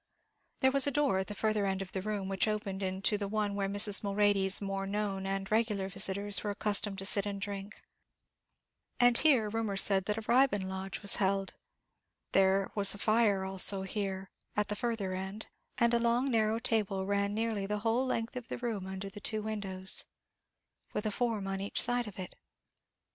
[0.61, 3.27] There was a door at the further end of the room, which opened into the
[3.27, 4.03] one where Mrs.
[4.03, 7.83] Mulready's more known and regular visitors were accustomed to sit and drink,
[8.99, 11.53] and here rumour said a Ribon lodge was held;
[12.31, 15.45] there was a fire also here, at the further end,
[15.77, 19.21] and a long narrow table ran nearly the whole length of the room under the
[19.21, 20.05] two windows,
[20.93, 22.33] with a form on each side of it.